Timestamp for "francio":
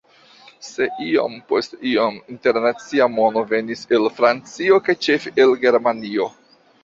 4.21-4.81